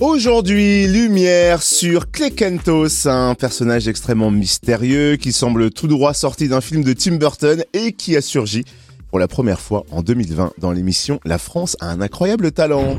[0.00, 6.82] Aujourd'hui, lumière sur Klekentos, un personnage extrêmement mystérieux qui semble tout droit sorti d'un film
[6.82, 8.64] de Tim Burton et qui a surgi
[9.10, 12.96] pour la première fois en 2020 dans l'émission La France a un incroyable talent.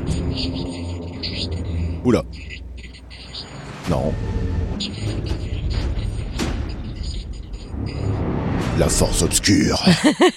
[2.04, 2.22] Oula.
[3.90, 4.12] Non.
[8.78, 9.84] La force obscure.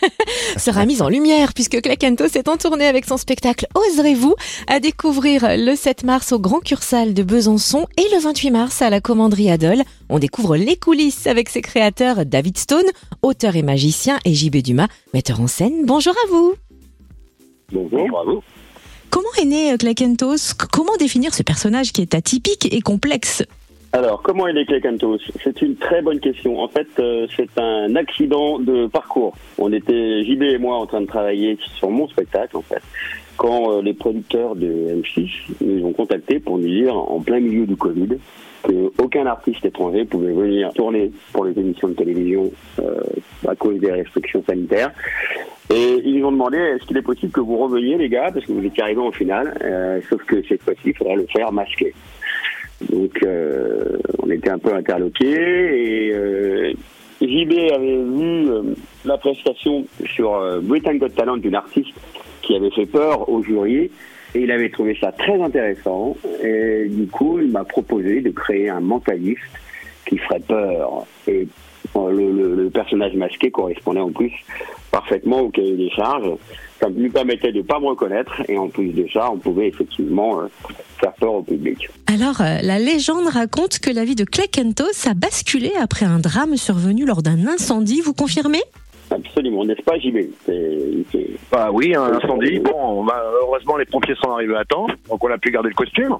[0.58, 4.36] sera mise en lumière puisque Claquentos est en tournée avec son spectacle Oserez-vous
[4.68, 8.90] à découvrir le 7 mars au Grand Cursal de Besançon et le 28 mars à
[8.90, 9.84] la Commanderie Adol.
[10.10, 12.86] On découvre les coulisses avec ses créateurs David Stone,
[13.22, 15.86] auteur et magicien, et JB Dumas, metteur en scène.
[15.86, 16.56] Bonjour à vous.
[17.72, 18.44] Bonjour à vous.
[19.12, 20.56] Comment est né Claquentos?
[20.74, 23.44] Comment définir ce personnage qui est atypique et complexe?
[23.96, 26.60] Alors, comment est né Claquentos C'est une très bonne question.
[26.60, 29.38] En fait, euh, c'est un accident de parcours.
[29.58, 32.82] On était, JB et moi, en train de travailler sur mon spectacle, en fait,
[33.38, 34.68] quand euh, les producteurs de
[35.02, 35.30] M6
[35.62, 38.18] nous ont contactés pour nous dire, en plein milieu du Covid,
[38.64, 43.00] qu'aucun artiste étranger pouvait venir tourner pour les émissions de télévision euh,
[43.48, 44.92] à cause des restrictions sanitaires.
[45.74, 48.46] Et ils nous ont demandé est-ce qu'il est possible que vous reveniez, les gars, parce
[48.46, 51.94] que vous étiez arrivés en finale, sauf que cette fois-ci, il faudra le faire masqué.
[52.82, 56.74] Donc euh, on était un peu interloqués et euh,
[57.22, 58.64] JB avait vu euh,
[59.06, 61.94] la prestation sur euh, Britain Got Talent d'une artiste
[62.42, 63.90] qui avait fait peur au jury
[64.34, 68.70] et il avait trouvé ça très intéressant et du coup il m'a proposé de créer
[68.70, 69.42] un mentaliste
[70.06, 71.06] qui ferait peur.
[71.28, 71.48] Et
[71.96, 74.32] le, le, personnage masqué correspondait en plus
[74.92, 76.30] parfaitement au cahier des charges.
[76.80, 79.68] Ça lui permettait de ne pas me reconnaître et en plus de ça, on pouvait
[79.68, 80.48] effectivement euh,
[81.00, 81.90] faire peur au public.
[82.08, 86.58] Alors, euh, la légende raconte que la vie de Klekentos a basculé après un drame
[86.58, 88.02] survenu lors d'un incendie.
[88.02, 88.62] Vous confirmez?
[89.12, 90.18] Absolument, n'est-ce pas, JB
[91.52, 92.60] Bah oui, un incendie.
[92.60, 95.76] Bon, bah, heureusement, les pompiers sont arrivés à temps, donc on a pu garder le
[95.76, 96.18] costume.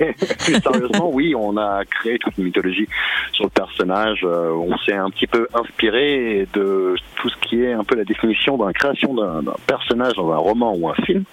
[0.62, 2.88] sérieusement, oui, on a créé toute une mythologie
[3.32, 4.20] sur le personnage.
[4.24, 8.04] Euh, on s'est un petit peu inspiré de tout ce qui est un peu la
[8.04, 11.24] définition d'une création d'un personnage dans un roman ou un film.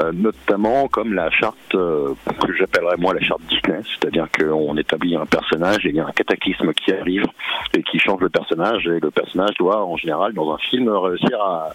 [0.00, 5.14] Euh, notamment comme la charte euh, que j'appellerais moi la charte Disney, c'est-à-dire qu'on établit
[5.14, 7.24] un personnage et il y a un cataclysme qui arrive
[7.74, 11.40] et qui change le personnage et le personnage doit en général dans un film réussir
[11.40, 11.70] à,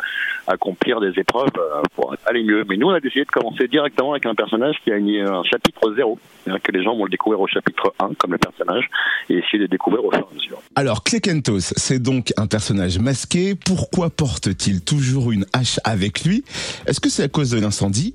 [0.47, 2.65] accomplir des épreuves euh, pour aller mieux.
[2.67, 5.93] Mais nous on a décidé de commencer directement avec un personnage qui a un chapitre
[5.95, 8.89] zéro, c'est-à-dire que les gens vont le découvrir au chapitre 1 comme le personnage
[9.29, 10.61] et essayer de le découvrir au fur et à mesure.
[10.75, 13.53] Alors Klekentos, c'est donc un personnage masqué.
[13.53, 16.43] Pourquoi porte-t-il toujours une hache avec lui?
[16.87, 18.08] Est-ce que c'est à cause de l'incendie?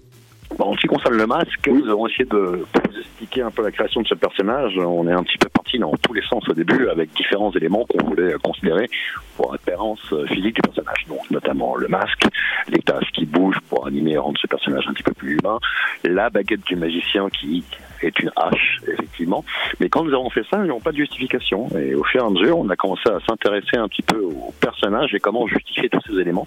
[0.58, 3.70] En ce qui concerne le masque, nous avons essayé de vous expliquer un peu la
[3.70, 4.76] création de ce personnage.
[4.78, 7.84] On est un petit peu parti dans tous les sens au début avec différents éléments
[7.86, 8.88] qu'on voulait considérer
[9.36, 11.04] pour l'apparence physique du personnage.
[11.08, 12.26] Donc notamment le masque,
[12.68, 15.58] les tasses qui bougent pour animer et rendre ce personnage un petit peu plus humain,
[16.04, 17.64] la baguette du magicien qui
[18.02, 19.44] est une hache, effectivement.
[19.80, 21.68] Mais quand nous avons fait ça, nous n'avons pas de justification.
[21.76, 24.52] Et au fur et à mesure, on a commencé à s'intéresser un petit peu au
[24.60, 26.46] personnage et comment justifier tous ces éléments.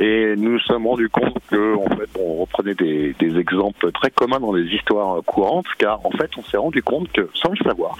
[0.00, 4.40] Et nous nous sommes rendus compte que, en fait, on reprenait des, exemples très communs
[4.40, 7.98] dans les histoires courantes, car en fait, on s'est rendu compte que, sans le savoir,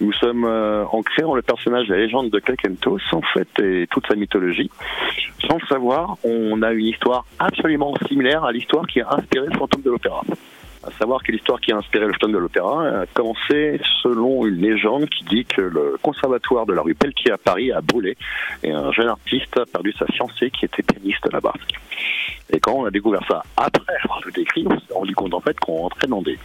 [0.00, 3.88] nous sommes euh, en créant le personnage de la légende de Kakentos, en fait, et
[3.90, 4.70] toute sa mythologie.
[5.48, 9.58] Sans le savoir, on a une histoire absolument similaire à l'histoire qui a inspiré le
[9.58, 10.22] fantôme de l'opéra
[10.98, 15.08] savoir que l'histoire qui a inspiré le fantôme de l'opéra a commencé selon une légende
[15.08, 18.16] qui dit que le conservatoire de la rue Pelletier à Paris a brûlé
[18.62, 21.54] et un jeune artiste a perdu sa fiancée qui était pianiste là-bas.
[22.50, 25.40] Et quand on a découvert ça après avoir tout écrit, on s'est rendu compte en
[25.40, 26.38] fait qu'on rentrait dans des,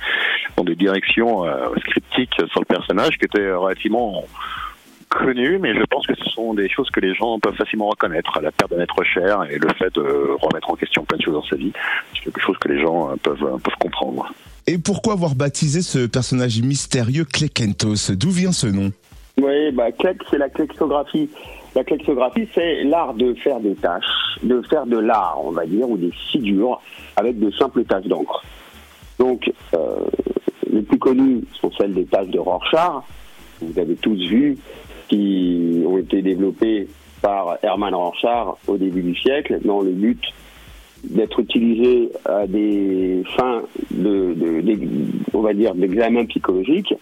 [0.55, 4.23] dans des directions euh, scriptiques sur le personnage qui étaient relativement
[5.09, 8.39] connu, mais je pense que ce sont des choses que les gens peuvent facilement reconnaître.
[8.41, 10.01] La perte d'un être cher et le fait de
[10.41, 11.73] remettre en question plein de choses dans sa vie,
[12.13, 14.31] c'est quelque chose que les gens euh, peuvent, euh, peuvent comprendre.
[14.67, 18.91] Et pourquoi avoir baptisé ce personnage mystérieux Klekentos D'où vient ce nom?
[19.41, 19.87] Oui, bah,
[20.29, 21.29] c'est la klexographie.
[21.75, 24.03] La klexographie, c'est l'art de faire des tâches,
[24.43, 26.81] de faire de l'art, on va dire, ou des figures
[27.15, 28.43] avec de simples taches d'encre.
[29.17, 30.05] Donc, euh,
[30.71, 33.03] les plus connues sont celles des taches de Rorschach.
[33.61, 34.57] Vous avez tous vu
[35.09, 36.87] qui ont été développés
[37.21, 40.21] par Hermann Rorschach au début du siècle dans le but
[41.03, 43.61] d'être utilisés à des fins
[43.91, 44.35] de,
[45.33, 46.93] on va dire d'examen psychologique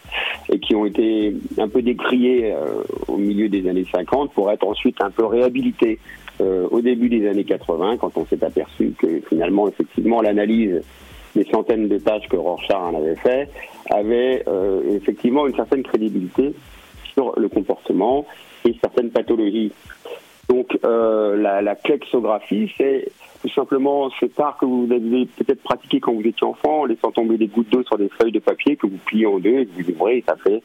[0.52, 4.66] et qui ont été un peu décriés euh, au milieu des années 50 pour être
[4.68, 6.00] ensuite un peu réhabilités
[6.42, 10.82] euh, au début des années 80 quand on s'est aperçu que finalement effectivement l'analyse
[11.36, 13.50] des centaines de tâches que Rorschach en avait fait
[13.90, 16.54] avait euh, effectivement une certaine crédibilité
[17.38, 18.26] le comportement
[18.66, 19.72] et certaines pathologies.
[20.50, 23.10] Donc euh, la, la, klexographie, c'est
[23.42, 27.12] tout simplement cet art que vous avez peut-être pratiqué quand vous étiez enfant, en laissant
[27.12, 29.66] tomber des gouttes d'eau sur des feuilles de papier que vous pliez en deux et
[29.66, 30.62] que vous ouvrez ça fait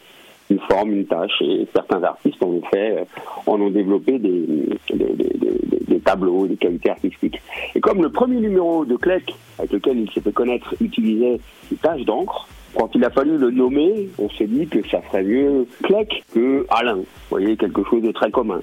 [0.51, 1.41] une forme, une tâche.
[1.41, 3.05] Et certains artistes en fait, euh,
[3.47, 7.41] en ont développé des, tableaux, des qualités artistiques.
[7.75, 11.39] Et comme le premier numéro de Clec, avec lequel il s'est fait connaître, utilisait
[11.71, 15.23] des taches d'encre, quand il a fallu le nommer, on s'est dit que ça ferait
[15.23, 16.97] mieux Clec que Alain.
[16.97, 18.61] Vous voyez, quelque chose de très commun.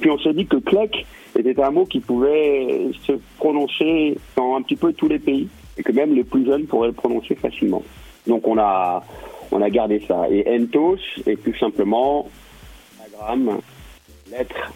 [0.00, 1.06] Puis on s'est dit que Clec
[1.38, 5.48] était un mot qui pouvait se prononcer dans un petit peu tous les pays
[5.78, 7.82] et que même les plus jeunes pourraient le prononcer facilement.
[8.26, 9.04] Donc on a
[9.50, 10.28] on a gardé ça.
[10.30, 12.28] Et entos est tout simplement
[13.00, 13.58] anagramme,
[14.30, 14.72] lettre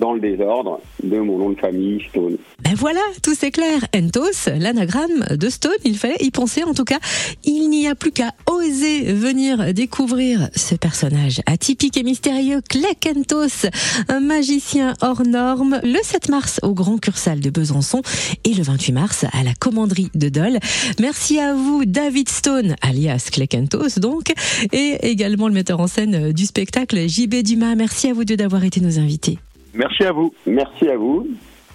[0.00, 2.36] dans le désordre de mon nom de famille, Stone.
[2.62, 3.80] Ben voilà, tout c'est clair.
[3.94, 6.98] Entos, l'anagramme de Stone, il fallait y penser en tout cas.
[7.44, 13.68] Il n'y a plus qu'à oser venir découvrir ce personnage atypique et mystérieux, Clec Entos,
[14.08, 18.02] un magicien hors norme, le 7 mars au Grand Cursal de Besançon
[18.44, 20.58] et le 28 mars à la commanderie de Dole.
[21.00, 24.32] Merci à vous, David Stone, alias Clec Entos donc,
[24.72, 27.74] et également le metteur en scène du spectacle, JB Dumas.
[27.74, 29.38] Merci à vous deux d'avoir été nos invités.
[29.74, 30.32] Merci à vous.
[30.46, 31.26] Merci à vous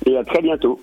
[0.06, 0.80] et à très bientôt.